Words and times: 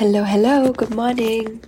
Hello, 0.00 0.24
hello, 0.24 0.72
good 0.72 0.94
morning. 0.94 1.62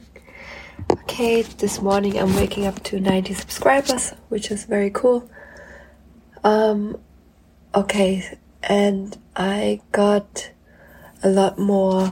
Okay, 0.90 1.42
this 1.42 1.82
morning 1.82 2.18
I'm 2.18 2.34
waking 2.34 2.64
up 2.64 2.82
to 2.84 2.98
90 2.98 3.34
subscribers, 3.34 4.14
which 4.30 4.50
is 4.50 4.64
very 4.64 4.88
cool. 4.88 5.29
Um, 6.42 6.98
okay, 7.74 8.38
and 8.62 9.18
I 9.37 9.82
got 9.92 10.50
a 11.23 11.29
lot 11.29 11.59
more 11.59 12.05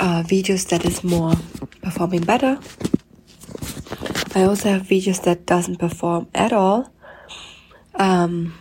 uh, 0.00 0.22
videos 0.22 0.70
that 0.70 0.86
is 0.86 1.04
more 1.04 1.34
performing 1.82 2.22
better. 2.22 2.58
I 4.34 4.44
also 4.44 4.70
have 4.70 4.84
videos 4.84 5.22
that 5.24 5.44
doesn't 5.44 5.76
perform 5.76 6.28
at 6.34 6.54
all. 6.54 6.90
Um, 7.96 8.54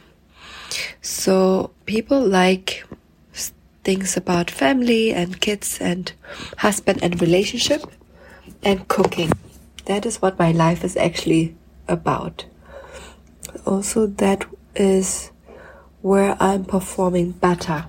so 1.00 1.72
people 1.86 2.20
like 2.20 2.81
things 3.84 4.16
about 4.16 4.52
family 4.52 5.14
and 5.14 5.42
kids 5.42 5.80
and 5.82 6.12
husband 6.58 7.00
and 7.02 7.22
relationship 7.22 7.84
and 8.64 8.88
cooking. 8.88 9.32
That 9.86 10.06
is 10.06 10.22
what 10.22 10.38
my 10.38 10.52
life 10.52 10.84
is 10.84 10.96
actually 10.96 11.56
about. 11.88 12.46
Also, 13.66 14.08
that 14.08 14.46
is 14.76 15.32
where 16.02 16.38
I'm 16.40 16.66
performing 16.66 17.32
better. 17.32 17.86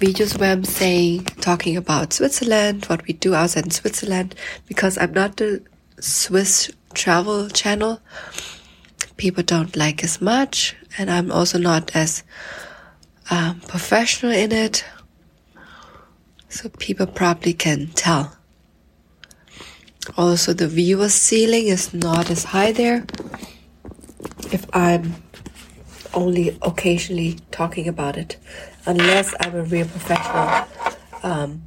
Videos 0.00 0.38
where 0.38 0.52
I'm 0.52 0.64
saying, 0.64 1.24
talking 1.40 1.76
about 1.76 2.12
Switzerland, 2.12 2.84
what 2.86 3.06
we 3.06 3.14
do 3.14 3.34
outside 3.34 3.64
in 3.64 3.70
Switzerland, 3.70 4.34
because 4.66 4.98
I'm 4.98 5.12
not 5.12 5.36
the 5.36 5.64
Swiss 6.00 6.70
travel 6.94 7.48
channel. 7.48 8.00
People 9.16 9.42
don't 9.42 9.76
like 9.76 10.02
as 10.02 10.20
much, 10.20 10.74
and 10.98 11.10
I'm 11.10 11.30
also 11.30 11.58
not 11.58 11.94
as 11.94 12.24
um, 13.30 13.60
professional 13.60 14.32
in 14.32 14.52
it. 14.52 14.84
So 16.48 16.68
people 16.68 17.06
probably 17.06 17.52
can 17.52 17.88
tell. 17.88 18.36
Also, 20.16 20.52
the 20.52 20.68
viewer 20.68 21.08
ceiling 21.08 21.66
is 21.66 21.94
not 21.94 22.30
as 22.30 22.44
high 22.44 22.72
there. 22.72 23.06
If 24.52 24.66
I'm 24.74 25.14
only 26.12 26.56
occasionally 26.62 27.38
talking 27.50 27.88
about 27.88 28.16
it, 28.16 28.36
unless 28.86 29.34
I'm 29.40 29.54
a 29.56 29.64
real 29.64 29.86
professional 29.86 30.68
um, 31.22 31.64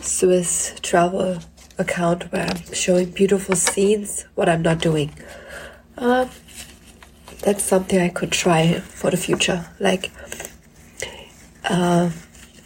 Swiss 0.00 0.74
travel 0.82 1.38
account 1.78 2.32
where 2.32 2.46
I'm 2.46 2.72
showing 2.72 3.10
beautiful 3.10 3.54
scenes, 3.54 4.26
what 4.34 4.48
I'm 4.48 4.62
not 4.62 4.78
doing. 4.80 5.12
Um, 5.96 6.30
that's 7.42 7.62
something 7.62 8.00
I 8.00 8.08
could 8.08 8.32
try 8.32 8.80
for 8.80 9.10
the 9.10 9.16
future. 9.16 9.66
Like 9.78 10.10
uh, 11.70 12.10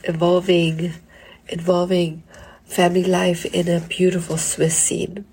involving 0.04 0.94
involving 1.48 2.22
family 2.64 3.04
life 3.04 3.44
in 3.44 3.68
a 3.68 3.80
beautiful 3.80 4.38
Swiss 4.38 4.76
scene. 4.76 5.26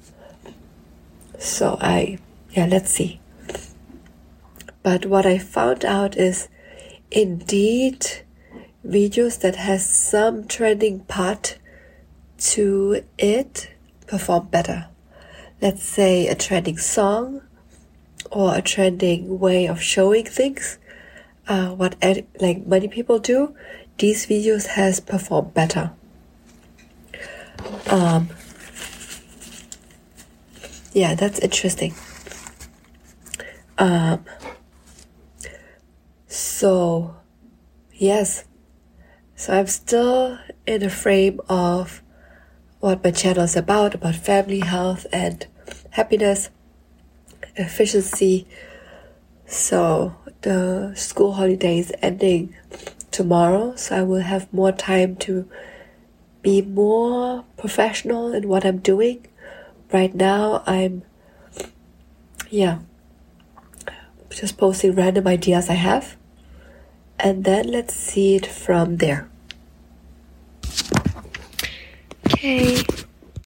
So 1.39 1.77
I 1.79 2.19
yeah, 2.51 2.65
let's 2.65 2.91
see. 2.91 3.19
But 4.83 5.05
what 5.05 5.25
I 5.25 5.37
found 5.37 5.85
out 5.85 6.17
is 6.17 6.49
indeed 7.09 8.05
videos 8.85 9.39
that 9.39 9.55
has 9.55 9.87
some 9.87 10.47
trending 10.47 11.01
part 11.01 11.57
to 12.39 13.03
it 13.17 13.69
perform 14.07 14.47
better. 14.47 14.87
Let's 15.61 15.83
say 15.83 16.27
a 16.27 16.35
trending 16.35 16.77
song 16.77 17.41
or 18.31 18.55
a 18.55 18.61
trending 18.61 19.39
way 19.39 19.67
of 19.67 19.81
showing 19.81 20.25
things 20.25 20.77
uh, 21.51 21.69
what 21.75 21.97
like 22.39 22.65
many 22.65 22.87
people 22.87 23.19
do, 23.19 23.53
these 23.97 24.25
videos 24.25 24.67
has 24.67 25.01
performed 25.01 25.53
better. 25.53 25.91
Um, 27.87 28.29
yeah, 30.93 31.13
that's 31.13 31.39
interesting. 31.39 31.93
Um, 33.77 34.23
so, 36.27 37.15
yes, 37.93 38.45
so 39.35 39.53
I'm 39.53 39.67
still 39.67 40.39
in 40.65 40.79
the 40.79 40.89
frame 40.89 41.41
of 41.49 42.01
what 42.79 43.03
my 43.03 43.11
channel 43.11 43.43
is 43.43 43.57
about, 43.57 43.93
about 43.93 44.15
family, 44.15 44.61
health, 44.61 45.05
and 45.11 45.45
happiness, 45.89 46.49
efficiency. 47.57 48.47
So 49.51 50.15
the 50.43 50.93
school 50.95 51.33
holiday 51.33 51.79
is 51.79 51.91
ending 52.01 52.55
tomorrow, 53.11 53.75
so 53.75 53.97
I 53.97 54.01
will 54.01 54.21
have 54.21 54.51
more 54.53 54.71
time 54.71 55.17
to 55.17 55.45
be 56.41 56.61
more 56.61 57.43
professional 57.57 58.33
in 58.33 58.47
what 58.47 58.65
I'm 58.65 58.77
doing. 58.77 59.27
Right 59.91 60.15
now, 60.15 60.63
I'm, 60.65 61.03
yeah, 62.49 62.79
just 64.29 64.57
posting 64.57 64.95
random 64.95 65.27
ideas 65.27 65.69
I 65.69 65.73
have, 65.73 66.15
and 67.19 67.43
then 67.43 67.67
let's 67.67 67.93
see 67.93 68.35
it 68.35 68.45
from 68.45 68.97
there. 68.97 69.29
Okay. 72.27 72.85